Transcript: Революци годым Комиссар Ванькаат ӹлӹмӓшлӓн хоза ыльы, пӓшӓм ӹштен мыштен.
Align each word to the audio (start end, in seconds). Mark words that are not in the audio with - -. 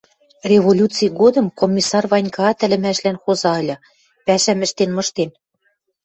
Революци 0.51 1.05
годым 1.19 1.47
Комиссар 1.59 2.03
Ванькаат 2.11 2.59
ӹлӹмӓшлӓн 2.65 3.17
хоза 3.23 3.51
ыльы, 3.61 3.75
пӓшӓм 4.25 4.59
ӹштен 4.67 4.89
мыштен. 4.95 5.29